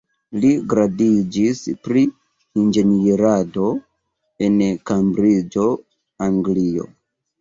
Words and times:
Li 0.43 0.49
gradiĝis 0.69 1.59
pri 1.87 2.03
Inĝenierado 2.61 3.67
en 4.47 4.57
Kembriĝo, 4.93 5.69
Anglio. 6.31 6.89